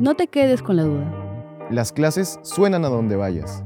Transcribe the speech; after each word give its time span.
No 0.00 0.14
te 0.14 0.28
quedes 0.28 0.62
con 0.62 0.76
la 0.76 0.84
duda. 0.84 1.68
Las 1.70 1.92
clases 1.92 2.40
suenan 2.40 2.86
a 2.86 2.88
donde 2.88 3.16
vayas. 3.16 3.62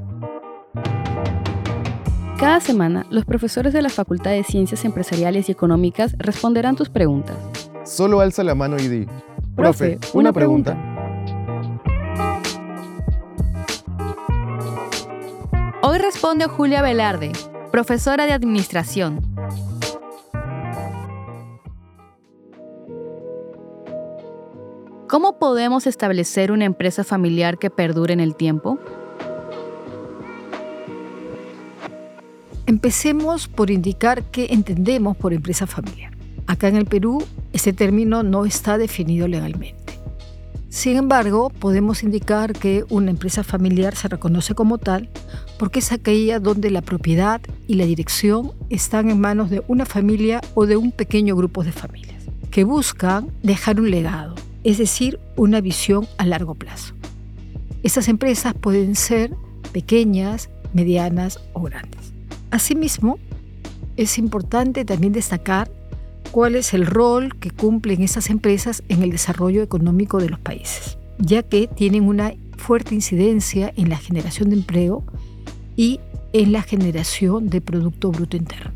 Cada 2.37 2.59
semana, 2.59 3.05
los 3.09 3.23
profesores 3.23 3.71
de 3.71 3.81
la 3.81 3.87
Facultad 3.87 4.31
de 4.31 4.43
Ciencias 4.43 4.83
Empresariales 4.83 5.47
y 5.47 5.53
Económicas 5.53 6.13
responderán 6.17 6.75
tus 6.75 6.89
preguntas. 6.89 7.37
Solo 7.85 8.19
alza 8.19 8.43
la 8.43 8.53
mano 8.53 8.75
y 8.77 8.89
di, 8.89 9.07
Profe, 9.55 9.97
una 10.13 10.33
pregunta. 10.33 10.77
Hoy 15.81 15.99
responde 15.99 16.47
Julia 16.47 16.81
Velarde, 16.81 17.31
profesora 17.71 18.25
de 18.25 18.33
Administración. 18.33 19.34
¿Cómo 25.15 25.39
podemos 25.39 25.87
establecer 25.87 26.51
una 26.51 26.65
empresa 26.65 27.05
familiar 27.05 27.57
que 27.57 27.69
perdure 27.69 28.11
en 28.11 28.19
el 28.19 28.35
tiempo? 28.35 28.77
Empecemos 32.65 33.47
por 33.47 33.71
indicar 33.71 34.23
qué 34.23 34.47
entendemos 34.49 35.15
por 35.15 35.31
empresa 35.31 35.67
familiar. 35.67 36.11
Acá 36.47 36.67
en 36.67 36.75
el 36.75 36.85
Perú, 36.85 37.23
este 37.53 37.71
término 37.71 38.23
no 38.23 38.43
está 38.43 38.77
definido 38.77 39.29
legalmente. 39.29 39.97
Sin 40.67 40.97
embargo, 40.97 41.49
podemos 41.49 42.03
indicar 42.03 42.51
que 42.51 42.83
una 42.89 43.09
empresa 43.09 43.45
familiar 43.45 43.95
se 43.95 44.09
reconoce 44.09 44.53
como 44.53 44.79
tal 44.79 45.09
porque 45.57 45.79
es 45.79 45.93
aquella 45.93 46.41
donde 46.41 46.71
la 46.71 46.81
propiedad 46.81 47.39
y 47.67 47.75
la 47.75 47.85
dirección 47.85 48.51
están 48.69 49.09
en 49.09 49.21
manos 49.21 49.49
de 49.49 49.63
una 49.69 49.85
familia 49.85 50.41
o 50.55 50.65
de 50.65 50.75
un 50.75 50.91
pequeño 50.91 51.37
grupo 51.37 51.63
de 51.63 51.71
familias, 51.71 52.25
que 52.51 52.65
buscan 52.65 53.31
dejar 53.43 53.79
un 53.79 53.91
legado, 53.91 54.35
es 54.65 54.79
decir, 54.79 55.19
una 55.37 55.61
visión 55.61 56.07
a 56.17 56.25
largo 56.25 56.55
plazo. 56.55 56.95
Estas 57.83 58.09
empresas 58.09 58.55
pueden 58.55 58.95
ser 58.95 59.31
pequeñas, 59.71 60.49
medianas 60.73 61.39
o 61.53 61.61
grandes. 61.61 62.13
Asimismo, 62.49 63.19
es 63.95 64.17
importante 64.17 64.83
también 64.83 65.13
destacar 65.13 65.71
cuál 66.31 66.55
es 66.55 66.73
el 66.73 66.87
rol 66.87 67.37
que 67.37 67.51
cumplen 67.51 68.01
esas 68.01 68.31
empresas 68.31 68.83
en 68.89 69.03
el 69.03 69.11
desarrollo 69.11 69.61
económico 69.61 70.17
de 70.17 70.29
los 70.29 70.39
países, 70.39 70.97
ya 71.19 71.43
que 71.43 71.67
tienen 71.67 72.03
una 72.03 72.33
fuerte 72.57 72.95
incidencia 72.95 73.71
en 73.77 73.89
la 73.89 73.97
generación 73.97 74.49
de 74.49 74.55
empleo 74.55 75.03
y 75.75 75.99
en 76.33 76.51
la 76.51 76.63
generación 76.63 77.51
de 77.51 77.61
Producto 77.61 78.11
Bruto 78.11 78.35
Interno. 78.35 78.71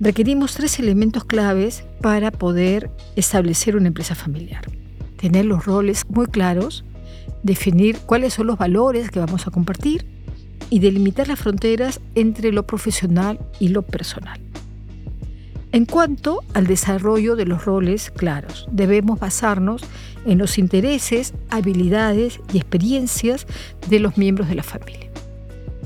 Requerimos 0.00 0.52
tres 0.52 0.78
elementos 0.78 1.24
claves 1.24 1.82
para 2.02 2.30
poder 2.30 2.90
establecer 3.16 3.74
una 3.74 3.88
empresa 3.88 4.14
familiar. 4.14 4.66
Tener 5.24 5.46
los 5.46 5.64
roles 5.64 6.04
muy 6.10 6.26
claros, 6.26 6.84
definir 7.42 7.96
cuáles 7.96 8.34
son 8.34 8.46
los 8.46 8.58
valores 8.58 9.10
que 9.10 9.20
vamos 9.20 9.46
a 9.46 9.50
compartir 9.50 10.04
y 10.68 10.80
delimitar 10.80 11.28
las 11.28 11.38
fronteras 11.38 12.02
entre 12.14 12.52
lo 12.52 12.66
profesional 12.66 13.38
y 13.58 13.68
lo 13.68 13.80
personal. 13.80 14.38
En 15.72 15.86
cuanto 15.86 16.42
al 16.52 16.66
desarrollo 16.66 17.36
de 17.36 17.46
los 17.46 17.64
roles 17.64 18.10
claros, 18.10 18.66
debemos 18.70 19.18
basarnos 19.18 19.82
en 20.26 20.36
los 20.36 20.58
intereses, 20.58 21.32
habilidades 21.48 22.40
y 22.52 22.58
experiencias 22.58 23.46
de 23.88 24.00
los 24.00 24.18
miembros 24.18 24.50
de 24.50 24.56
la 24.56 24.62
familia. 24.62 25.08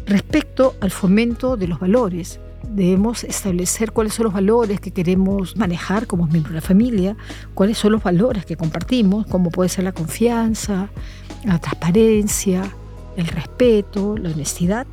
Respecto 0.05 0.75
al 0.81 0.91
fomento 0.91 1.57
de 1.57 1.69
los 1.69 1.79
valores, 1.79 2.41
debemos 2.71 3.25
establecer 3.25 3.93
cuáles 3.93 4.15
son 4.15 4.25
los 4.25 4.33
valores 4.33 4.81
que 4.81 4.91
queremos 4.91 5.57
manejar 5.57 6.07
como 6.07 6.27
miembros 6.27 6.53
de 6.55 6.61
la 6.61 6.67
familia, 6.67 7.17
cuáles 7.55 7.79
son 7.79 7.93
los 7.93 8.03
valores 8.03 8.45
que 8.45 8.57
compartimos, 8.57 9.27
como 9.27 9.51
puede 9.51 9.69
ser 9.69 9.85
la 9.85 9.93
confianza, 9.93 10.89
la 11.45 11.59
transparencia, 11.59 12.71
el 13.17 13.27
respeto, 13.27 14.17
la 14.17 14.31
honestidad. 14.31 14.87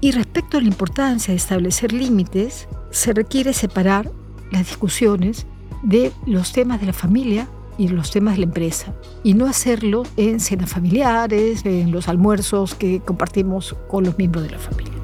Y 0.00 0.12
respecto 0.12 0.58
a 0.58 0.60
la 0.60 0.68
importancia 0.68 1.32
de 1.32 1.36
establecer 1.36 1.92
límites, 1.92 2.68
se 2.90 3.12
requiere 3.12 3.52
separar 3.52 4.10
las 4.50 4.66
discusiones 4.66 5.46
de 5.82 6.12
los 6.26 6.52
temas 6.52 6.80
de 6.80 6.86
la 6.86 6.92
familia 6.92 7.48
y 7.78 7.88
los 7.88 8.10
temas 8.10 8.34
de 8.34 8.40
la 8.40 8.46
empresa 8.46 8.94
y 9.22 9.34
no 9.34 9.46
hacerlo 9.46 10.04
en 10.16 10.40
cenas 10.40 10.70
familiares, 10.70 11.64
en 11.64 11.90
los 11.90 12.08
almuerzos 12.08 12.74
que 12.74 13.00
compartimos 13.00 13.74
con 13.88 14.04
los 14.04 14.16
miembros 14.18 14.44
de 14.44 14.50
la 14.50 14.58
familia. 14.58 14.95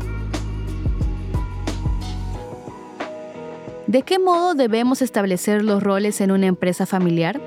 ¿De 3.92 4.04
qué 4.04 4.18
modo 4.18 4.54
debemos 4.54 5.02
establecer 5.02 5.62
los 5.62 5.82
roles 5.82 6.22
en 6.22 6.30
una 6.30 6.46
empresa 6.46 6.86
familiar? 6.86 7.38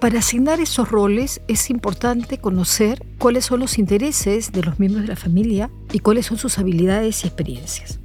Para 0.00 0.18
asignar 0.18 0.58
esos 0.58 0.90
roles 0.90 1.40
es 1.46 1.70
importante 1.70 2.38
conocer 2.38 3.06
cuáles 3.18 3.44
son 3.44 3.60
los 3.60 3.78
intereses 3.78 4.50
de 4.50 4.64
los 4.64 4.80
miembros 4.80 5.02
de 5.02 5.10
la 5.10 5.14
familia 5.14 5.70
y 5.92 6.00
cuáles 6.00 6.26
son 6.26 6.36
sus 6.36 6.58
habilidades 6.58 7.22
y 7.22 7.28
experiencias. 7.28 8.00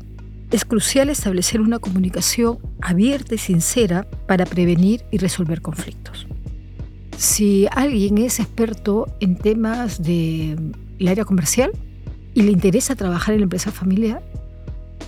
Es 0.51 0.63
crucial 0.63 1.09
establecer 1.09 1.59
una 1.59 1.79
comunicación 1.79 2.59
abierta 2.81 3.34
y 3.34 3.39
sincera 3.39 4.06
para 4.28 4.45
prevenir 4.45 5.06
y 5.09 5.18
resolver 5.18 5.63
conflictos. 5.63 6.28
Si 7.18 7.66
alguien 7.72 8.19
es 8.19 8.39
experto 8.39 9.07
en 9.22 9.38
temas 9.38 10.03
del 10.03 10.75
área 11.07 11.25
comercial 11.25 11.72
y 12.34 12.44
le 12.44 12.51
interesa 12.51 12.95
trabajar 12.95 13.34
en 13.34 13.41
la 13.41 13.44
empresa 13.44 13.72
familiar, 13.72 14.22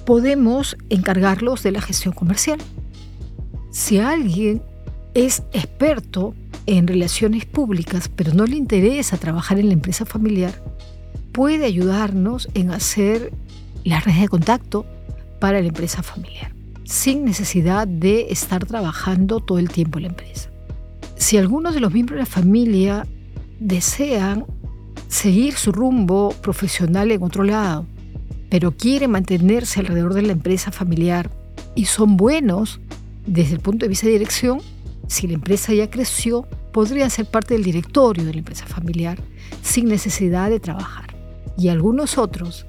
podemos 0.05 0.77
encargarlos 0.89 1.63
de 1.63 1.71
la 1.71 1.81
gestión 1.81 2.13
comercial. 2.13 2.59
Si 3.71 3.99
alguien 3.99 4.61
es 5.13 5.43
experto 5.53 6.33
en 6.65 6.87
relaciones 6.87 7.45
públicas, 7.45 8.09
pero 8.09 8.33
no 8.33 8.45
le 8.45 8.55
interesa 8.55 9.17
trabajar 9.17 9.59
en 9.59 9.67
la 9.67 9.73
empresa 9.73 10.05
familiar, 10.05 10.53
puede 11.31 11.65
ayudarnos 11.65 12.49
en 12.53 12.71
hacer 12.71 13.31
la 13.83 13.99
red 13.99 14.19
de 14.19 14.27
contacto 14.27 14.85
para 15.39 15.61
la 15.61 15.67
empresa 15.67 16.03
familiar, 16.03 16.53
sin 16.83 17.25
necesidad 17.25 17.87
de 17.87 18.27
estar 18.29 18.65
trabajando 18.65 19.39
todo 19.39 19.59
el 19.59 19.69
tiempo 19.69 19.97
en 19.99 20.03
la 20.03 20.09
empresa. 20.09 20.49
Si 21.15 21.37
algunos 21.37 21.73
de 21.73 21.79
los 21.79 21.93
miembros 21.93 22.17
de 22.17 22.23
la 22.23 22.25
familia 22.25 23.07
desean 23.59 24.45
seguir 25.11 25.55
su 25.55 25.73
rumbo 25.73 26.33
profesional 26.41 27.11
en 27.11 27.21
otro 27.21 27.43
lado, 27.43 27.85
pero 28.49 28.71
quieren 28.71 29.11
mantenerse 29.11 29.81
alrededor 29.81 30.13
de 30.13 30.21
la 30.21 30.31
empresa 30.31 30.71
familiar 30.71 31.29
y 31.75 31.85
son 31.85 32.15
buenos 32.15 32.79
desde 33.27 33.55
el 33.55 33.59
punto 33.59 33.85
de 33.85 33.89
vista 33.89 34.07
de 34.07 34.13
dirección, 34.13 34.61
si 35.07 35.27
la 35.27 35.33
empresa 35.33 35.73
ya 35.73 35.89
creció, 35.89 36.47
podrían 36.71 37.09
ser 37.09 37.25
parte 37.25 37.55
del 37.55 37.63
directorio 37.63 38.23
de 38.23 38.33
la 38.33 38.39
empresa 38.39 38.65
familiar 38.65 39.19
sin 39.61 39.89
necesidad 39.89 40.49
de 40.49 40.61
trabajar. 40.61 41.13
Y 41.57 41.67
algunos 41.67 42.17
otros 42.17 42.65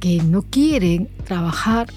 que 0.00 0.22
no 0.22 0.40
quieren 0.40 1.10
trabajar, 1.24 1.92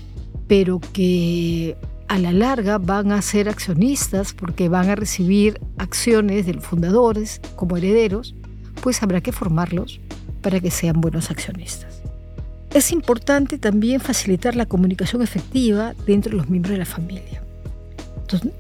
pero 0.50 0.82
que 0.92 1.78
a 2.10 2.20
la 2.20 2.34
larga 2.34 2.78
van 2.78 3.14
a 3.14 3.22
ser 3.22 3.48
accionistas 3.48 4.34
porque 4.34 4.68
van 4.68 4.90
a 4.90 4.96
recibir 4.96 5.62
acciones 5.78 6.46
de 6.46 6.56
los 6.56 6.66
fundadores 6.66 7.40
como 7.56 7.78
herederos, 7.78 8.36
pues 8.82 9.04
habrá 9.04 9.22
que 9.22 9.32
formarlos 9.32 10.00
para 10.42 10.60
que 10.60 10.72
sean 10.72 11.02
buenos 11.02 11.32
accionistas. 11.32 12.02
Es 12.74 12.92
importante 12.92 13.58
también 13.58 14.00
facilitar 14.00 14.56
la 14.56 14.66
comunicación 14.66 15.22
efectiva 15.22 15.94
dentro 16.06 16.32
de 16.32 16.38
los 16.38 16.50
miembros 16.50 16.74
de 16.74 16.80
la 16.80 16.86
familia. 16.86 17.42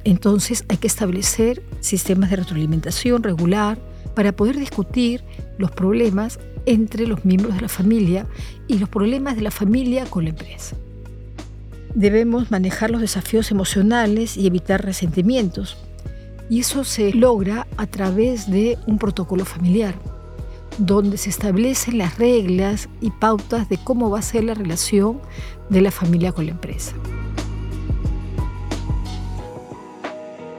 Entonces 0.03 0.63
hay 0.69 0.77
que 0.77 0.87
establecer 0.87 1.61
sistemas 1.81 2.29
de 2.29 2.37
retroalimentación 2.37 3.21
regular 3.21 3.77
para 4.15 4.31
poder 4.31 4.57
discutir 4.57 5.23
los 5.57 5.71
problemas 5.71 6.39
entre 6.65 7.05
los 7.05 7.25
miembros 7.25 7.55
de 7.55 7.61
la 7.61 7.69
familia 7.69 8.25
y 8.67 8.79
los 8.79 8.89
problemas 8.89 9.35
de 9.35 9.41
la 9.41 9.51
familia 9.51 10.05
con 10.05 10.23
la 10.23 10.31
empresa. 10.31 10.75
Debemos 11.93 12.51
manejar 12.51 12.91
los 12.91 13.01
desafíos 13.01 13.51
emocionales 13.51 14.37
y 14.37 14.47
evitar 14.47 14.83
resentimientos. 14.83 15.77
Y 16.49 16.61
eso 16.61 16.83
se 16.83 17.13
logra 17.13 17.67
a 17.77 17.87
través 17.87 18.49
de 18.49 18.77
un 18.87 18.97
protocolo 18.97 19.43
familiar, 19.43 19.95
donde 20.77 21.17
se 21.17 21.29
establecen 21.29 21.97
las 21.97 22.17
reglas 22.17 22.87
y 23.01 23.11
pautas 23.11 23.67
de 23.69 23.77
cómo 23.77 24.09
va 24.09 24.19
a 24.19 24.21
ser 24.21 24.45
la 24.45 24.53
relación 24.53 25.19
de 25.69 25.81
la 25.81 25.91
familia 25.91 26.31
con 26.31 26.45
la 26.45 26.51
empresa. 26.51 26.93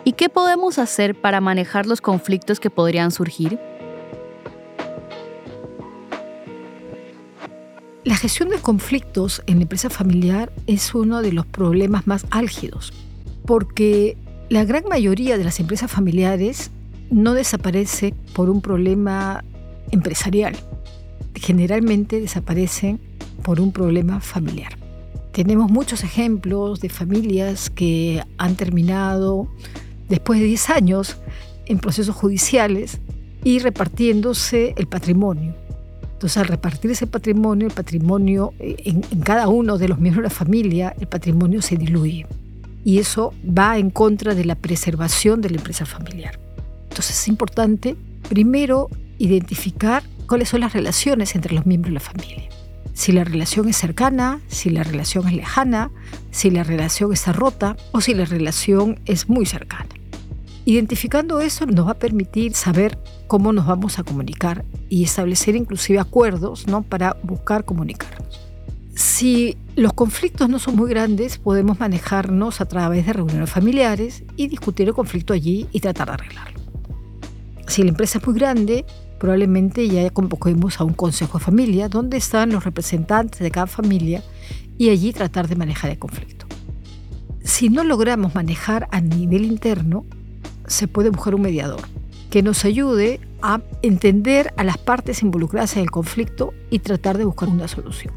¿Y 0.04 0.12
qué 0.12 0.28
podemos 0.28 0.78
hacer 0.78 1.14
para 1.14 1.40
manejar 1.40 1.86
los 1.86 2.00
conflictos 2.00 2.60
que 2.60 2.70
podrían 2.70 3.10
surgir? 3.10 3.58
La 8.04 8.16
gestión 8.16 8.48
de 8.48 8.56
conflictos 8.56 9.42
en 9.46 9.56
la 9.56 9.64
empresa 9.64 9.90
familiar 9.90 10.50
es 10.66 10.94
uno 10.94 11.20
de 11.20 11.32
los 11.32 11.44
problemas 11.44 12.06
más 12.06 12.24
álgidos, 12.30 12.94
porque 13.44 14.16
la 14.48 14.64
gran 14.64 14.84
mayoría 14.88 15.36
de 15.36 15.44
las 15.44 15.60
empresas 15.60 15.90
familiares 15.90 16.70
no 17.10 17.34
desaparece 17.34 18.14
por 18.34 18.48
un 18.48 18.62
problema 18.62 19.44
empresarial. 19.90 20.56
Generalmente 21.34 22.20
desaparecen 22.20 22.98
por 23.42 23.60
un 23.60 23.72
problema 23.72 24.20
familiar. 24.20 24.72
Tenemos 25.32 25.70
muchos 25.70 26.02
ejemplos 26.02 26.80
de 26.80 26.88
familias 26.88 27.70
que 27.70 28.22
han 28.38 28.56
terminado 28.56 29.48
después 30.08 30.40
de 30.40 30.46
10 30.46 30.70
años 30.70 31.18
en 31.66 31.78
procesos 31.78 32.14
judiciales 32.14 32.98
y 33.44 33.58
repartiéndose 33.58 34.74
el 34.76 34.86
patrimonio. 34.86 35.54
Entonces, 36.14 36.38
al 36.38 36.48
repartir 36.48 36.90
ese 36.90 37.06
patrimonio, 37.06 37.68
el 37.68 37.74
patrimonio 37.74 38.52
eh, 38.58 38.76
en, 38.86 39.04
en, 39.12 39.20
cada 39.20 39.46
uno 39.46 39.78
de 39.78 39.88
los 39.88 40.00
miembros 40.00 40.24
de 40.24 40.28
la 40.30 40.34
familia, 40.34 40.94
el 40.98 41.06
patrimonio 41.06 41.62
se 41.62 41.76
diluye. 41.76 42.26
Y 42.84 42.98
eso 42.98 43.34
va 43.44 43.78
en 43.78 43.90
contra 43.90 44.34
de 44.34 44.44
la 44.44 44.54
preservación 44.54 45.40
de 45.40 45.50
la 45.50 45.56
empresa 45.56 45.86
familiar. 45.86 46.38
Entonces, 46.84 47.20
es 47.20 47.28
importante, 47.28 47.96
primero, 48.28 48.88
identificar 49.18 50.02
cuáles 50.26 50.48
son 50.48 50.60
las 50.60 50.72
relaciones 50.72 51.34
entre 51.34 51.54
los 51.54 51.66
miembros 51.66 51.90
de 51.90 51.94
la 51.94 52.00
familia. 52.00 52.48
Si 52.94 53.12
la 53.12 53.24
relación 53.24 53.68
es 53.68 53.76
cercana, 53.76 54.40
si 54.48 54.70
la 54.70 54.82
relación 54.82 55.28
es 55.28 55.34
lejana, 55.34 55.90
si 56.30 56.50
la 56.50 56.64
relación 56.64 57.12
está 57.12 57.32
rota 57.32 57.76
o 57.92 58.00
si 58.00 58.12
la 58.14 58.24
relación 58.24 59.00
es 59.04 59.28
muy 59.28 59.46
cercana. 59.46 59.88
Identificando 60.64 61.40
eso 61.40 61.64
nos 61.64 61.86
va 61.86 61.92
a 61.92 61.98
permitir 61.98 62.54
saber 62.54 62.98
cómo 63.26 63.52
nos 63.52 63.66
vamos 63.66 63.98
a 63.98 64.02
comunicar 64.02 64.64
y 64.88 65.04
establecer 65.04 65.56
inclusive 65.56 65.98
acuerdos 65.98 66.66
¿no? 66.66 66.82
para 66.82 67.16
buscar 67.22 67.64
comunicarnos. 67.64 68.40
Si 68.94 69.56
los 69.78 69.92
conflictos 69.92 70.48
no 70.48 70.58
son 70.58 70.74
muy 70.74 70.90
grandes, 70.90 71.38
podemos 71.38 71.78
manejarnos 71.78 72.60
a 72.60 72.64
través 72.66 73.06
de 73.06 73.12
reuniones 73.12 73.48
familiares 73.48 74.24
y 74.34 74.48
discutir 74.48 74.88
el 74.88 74.94
conflicto 74.94 75.32
allí 75.32 75.68
y 75.70 75.78
tratar 75.78 76.08
de 76.08 76.14
arreglarlo. 76.14 76.60
Si 77.68 77.84
la 77.84 77.90
empresa 77.90 78.18
es 78.18 78.26
muy 78.26 78.34
grande, 78.34 78.84
probablemente 79.20 79.86
ya 79.88 80.10
convoquemos 80.10 80.80
a 80.80 80.84
un 80.84 80.94
consejo 80.94 81.38
de 81.38 81.44
familia 81.44 81.88
donde 81.88 82.16
están 82.16 82.50
los 82.50 82.64
representantes 82.64 83.38
de 83.38 83.52
cada 83.52 83.68
familia 83.68 84.24
y 84.78 84.88
allí 84.88 85.12
tratar 85.12 85.46
de 85.46 85.54
manejar 85.54 85.92
el 85.92 85.98
conflicto. 86.00 86.46
Si 87.44 87.68
no 87.68 87.84
logramos 87.84 88.34
manejar 88.34 88.88
a 88.90 89.00
nivel 89.00 89.44
interno, 89.44 90.04
se 90.66 90.88
puede 90.88 91.10
buscar 91.10 91.36
un 91.36 91.42
mediador 91.42 91.82
que 92.30 92.42
nos 92.42 92.64
ayude 92.64 93.20
a 93.42 93.60
entender 93.82 94.52
a 94.56 94.64
las 94.64 94.76
partes 94.76 95.22
involucradas 95.22 95.76
en 95.76 95.82
el 95.82 95.90
conflicto 95.92 96.52
y 96.68 96.80
tratar 96.80 97.16
de 97.16 97.24
buscar 97.24 97.48
una 97.48 97.68
solución. 97.68 98.12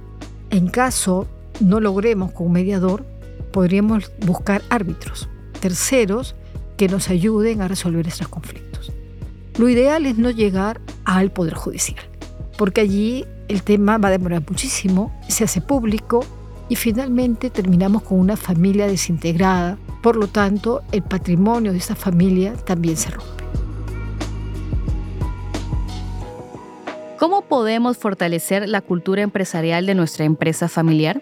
En 0.49 0.67
caso 0.67 1.27
no 1.61 1.79
logremos 1.79 2.31
con 2.31 2.47
un 2.47 2.53
mediador, 2.53 3.05
podríamos 3.51 4.11
buscar 4.25 4.61
árbitros, 4.69 5.29
terceros, 5.59 6.35
que 6.77 6.87
nos 6.87 7.09
ayuden 7.09 7.61
a 7.61 7.67
resolver 7.67 8.07
estos 8.07 8.27
conflictos. 8.27 8.91
Lo 9.57 9.69
ideal 9.69 10.05
es 10.05 10.17
no 10.17 10.31
llegar 10.31 10.81
al 11.05 11.31
Poder 11.31 11.53
Judicial, 11.53 12.03
porque 12.57 12.81
allí 12.81 13.25
el 13.47 13.63
tema 13.63 13.97
va 13.97 14.07
a 14.07 14.11
demorar 14.11 14.43
muchísimo, 14.47 15.13
se 15.27 15.43
hace 15.43 15.61
público 15.61 16.25
y 16.69 16.75
finalmente 16.75 17.49
terminamos 17.49 18.01
con 18.03 18.19
una 18.19 18.37
familia 18.37 18.87
desintegrada. 18.87 19.77
Por 20.01 20.15
lo 20.15 20.27
tanto, 20.27 20.81
el 20.91 21.03
patrimonio 21.03 21.73
de 21.73 21.77
esa 21.77 21.95
familia 21.95 22.53
también 22.53 22.97
se 22.97 23.11
rompe. 23.11 23.43
¿Cómo 27.19 27.43
podemos 27.43 27.97
fortalecer 27.97 28.67
la 28.67 28.81
cultura 28.81 29.21
empresarial 29.21 29.85
de 29.85 29.93
nuestra 29.93 30.25
empresa 30.25 30.67
familiar? 30.67 31.21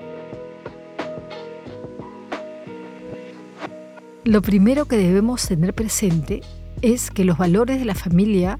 Lo 4.29 4.43
primero 4.43 4.85
que 4.85 4.95
debemos 4.95 5.47
tener 5.47 5.73
presente 5.73 6.41
es 6.83 7.09
que 7.09 7.25
los 7.25 7.39
valores 7.39 7.79
de 7.79 7.85
la 7.85 7.95
familia 7.95 8.59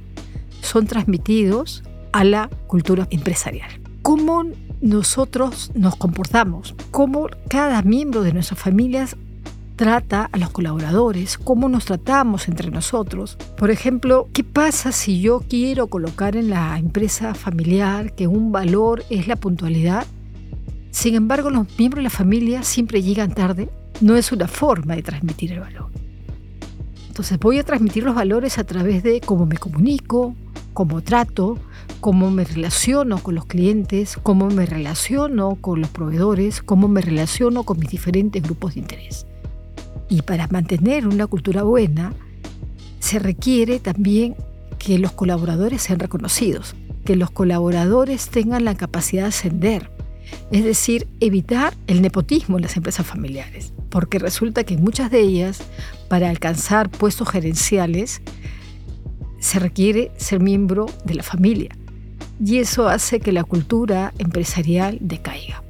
son 0.61 0.87
transmitidos 0.87 1.83
a 2.11 2.23
la 2.23 2.49
cultura 2.65 3.07
empresarial. 3.11 3.69
¿Cómo 4.01 4.45
nosotros 4.81 5.69
nos 5.75 5.95
comportamos? 5.95 6.73
¿Cómo 6.89 7.27
cada 7.49 7.83
miembro 7.83 8.23
de 8.23 8.33
nuestras 8.33 8.59
familias 8.59 9.15
trata 9.75 10.27
a 10.31 10.37
los 10.39 10.49
colaboradores? 10.49 11.37
¿Cómo 11.37 11.69
nos 11.69 11.85
tratamos 11.85 12.47
entre 12.47 12.71
nosotros? 12.71 13.37
Por 13.55 13.69
ejemplo, 13.69 14.27
¿qué 14.33 14.43
pasa 14.43 14.91
si 14.91 15.21
yo 15.21 15.43
quiero 15.47 15.85
colocar 15.85 16.35
en 16.35 16.49
la 16.49 16.79
empresa 16.79 17.35
familiar 17.35 18.15
que 18.15 18.25
un 18.25 18.51
valor 18.51 19.03
es 19.11 19.27
la 19.27 19.35
puntualidad? 19.35 20.07
Sin 20.89 21.13
embargo, 21.13 21.51
los 21.51 21.67
miembros 21.77 21.99
de 21.99 22.05
la 22.05 22.09
familia 22.09 22.63
siempre 22.63 23.03
llegan 23.03 23.35
tarde. 23.35 23.69
No 24.01 24.15
es 24.15 24.31
una 24.31 24.47
forma 24.47 24.95
de 24.95 25.03
transmitir 25.03 25.51
el 25.53 25.59
valor. 25.59 25.89
Entonces 27.07 27.37
voy 27.37 27.59
a 27.59 27.63
transmitir 27.63 28.03
los 28.03 28.15
valores 28.15 28.57
a 28.57 28.63
través 28.63 29.03
de 29.03 29.19
cómo 29.19 29.45
me 29.45 29.57
comunico, 29.57 30.35
cómo 30.73 31.01
trato, 31.01 31.57
cómo 31.99 32.31
me 32.31 32.45
relaciono 32.45 33.21
con 33.21 33.35
los 33.35 33.45
clientes, 33.45 34.17
cómo 34.23 34.47
me 34.47 34.65
relaciono 34.65 35.55
con 35.55 35.81
los 35.81 35.89
proveedores, 35.89 36.61
cómo 36.61 36.87
me 36.87 37.01
relaciono 37.01 37.63
con 37.63 37.79
mis 37.79 37.89
diferentes 37.89 38.41
grupos 38.41 38.75
de 38.75 38.81
interés. 38.81 39.25
Y 40.07 40.21
para 40.21 40.47
mantener 40.47 41.07
una 41.07 41.27
cultura 41.27 41.63
buena, 41.63 42.13
se 42.99 43.19
requiere 43.19 43.79
también 43.79 44.35
que 44.77 44.97
los 44.97 45.11
colaboradores 45.11 45.81
sean 45.81 45.99
reconocidos, 45.99 46.75
que 47.03 47.15
los 47.15 47.31
colaboradores 47.31 48.29
tengan 48.29 48.63
la 48.63 48.75
capacidad 48.75 49.23
de 49.23 49.29
ascender, 49.29 49.91
es 50.51 50.63
decir, 50.63 51.07
evitar 51.19 51.73
el 51.87 52.01
nepotismo 52.01 52.57
en 52.57 52.63
las 52.63 52.77
empresas 52.77 53.05
familiares, 53.05 53.73
porque 53.89 54.19
resulta 54.19 54.63
que 54.63 54.77
muchas 54.77 55.11
de 55.11 55.21
ellas, 55.21 55.61
para 56.07 56.29
alcanzar 56.29 56.89
puestos 56.89 57.29
gerenciales, 57.29 58.21
se 59.39 59.59
requiere 59.59 60.11
ser 60.17 60.39
miembro 60.39 60.87
de 61.05 61.15
la 61.15 61.23
familia 61.23 61.69
y 62.43 62.59
eso 62.59 62.87
hace 62.87 63.19
que 63.19 63.31
la 63.31 63.43
cultura 63.43 64.13
empresarial 64.17 64.97
decaiga. 65.01 65.63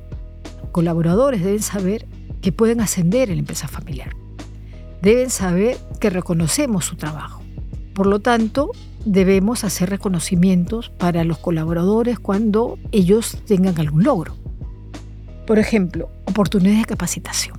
Colaboradores 0.71 1.43
deben 1.43 1.61
saber 1.61 2.07
que 2.41 2.51
pueden 2.51 2.79
ascender 2.79 3.29
en 3.29 3.37
la 3.37 3.39
empresa 3.39 3.67
familiar. 3.67 4.15
Deben 5.01 5.29
saber 5.29 5.77
que 5.99 6.09
reconocemos 6.09 6.85
su 6.85 6.95
trabajo. 6.95 7.41
Por 7.93 8.05
lo 8.05 8.19
tanto, 8.19 8.71
debemos 9.05 9.63
hacer 9.63 9.89
reconocimientos 9.89 10.89
para 10.89 11.23
los 11.23 11.39
colaboradores 11.39 12.19
cuando 12.19 12.77
ellos 12.91 13.37
tengan 13.45 13.79
algún 13.79 14.03
logro. 14.03 14.35
Por 15.49 15.57
ejemplo, 15.57 16.11
oportunidades 16.25 16.81
de 16.81 16.85
capacitación 16.85 17.57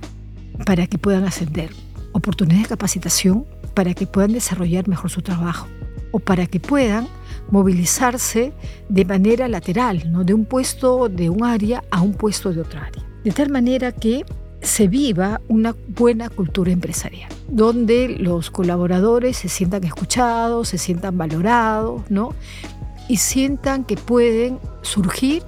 para 0.65 0.87
que 0.87 0.97
puedan 0.97 1.25
ascender, 1.25 1.71
oportunidades 2.13 2.63
de 2.63 2.69
capacitación 2.69 3.45
para 3.73 3.93
que 3.93 4.07
puedan 4.07 4.31
desarrollar 4.31 4.87
mejor 4.87 5.09
su 5.09 5.21
trabajo 5.21 5.67
o 6.11 6.19
para 6.19 6.45
que 6.45 6.61
puedan 6.61 7.09
movilizarse 7.49 8.53
de 8.87 9.03
manera 9.03 9.49
lateral, 9.49 10.09
¿no? 10.09 10.23
de 10.23 10.33
un 10.33 10.45
puesto 10.45 11.09
de 11.09 11.29
un 11.29 11.43
área 11.43 11.83
a 11.91 12.01
un 12.01 12.13
puesto 12.13 12.53
de 12.53 12.61
otra 12.61 12.85
área. 12.85 13.03
De 13.25 13.31
tal 13.31 13.49
manera 13.49 13.91
que 13.91 14.23
se 14.61 14.87
viva 14.87 15.41
una 15.49 15.75
buena 15.89 16.29
cultura 16.29 16.71
empresarial, 16.71 17.29
donde 17.49 18.07
los 18.07 18.51
colaboradores 18.51 19.35
se 19.35 19.49
sientan 19.49 19.83
escuchados, 19.83 20.69
se 20.69 20.77
sientan 20.77 21.17
valorados, 21.17 22.09
¿no? 22.09 22.35
Y 23.09 23.17
sientan 23.17 23.83
que 23.83 23.97
pueden 23.97 24.59
surgir 24.81 25.43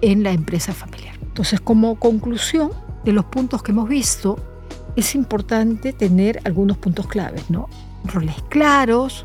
en 0.00 0.22
la 0.22 0.30
empresa 0.30 0.72
familiar. 0.72 1.17
Entonces, 1.38 1.60
como 1.60 1.94
conclusión 2.00 2.72
de 3.04 3.12
los 3.12 3.24
puntos 3.26 3.62
que 3.62 3.70
hemos 3.70 3.88
visto, 3.88 4.40
es 4.96 5.14
importante 5.14 5.92
tener 5.92 6.40
algunos 6.42 6.78
puntos 6.78 7.06
claves, 7.06 7.48
¿no? 7.48 7.68
Roles 8.02 8.34
claros, 8.48 9.24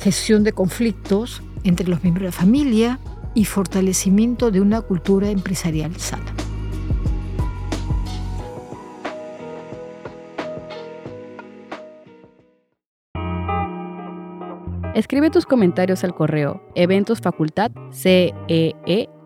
gestión 0.00 0.42
de 0.42 0.50
conflictos 0.50 1.44
entre 1.62 1.86
los 1.86 2.02
miembros 2.02 2.22
de 2.22 2.26
la 2.30 2.32
familia 2.32 2.98
y 3.34 3.44
fortalecimiento 3.44 4.50
de 4.50 4.60
una 4.60 4.80
cultura 4.80 5.30
empresarial 5.30 5.94
sana. 5.94 6.24
Escribe 14.96 15.30
tus 15.30 15.46
comentarios 15.46 16.02
al 16.02 16.16
correo 16.16 16.64